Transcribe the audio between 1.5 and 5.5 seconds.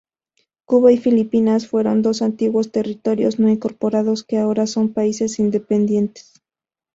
fueron dos antiguos territorios no incorporados que ahora son países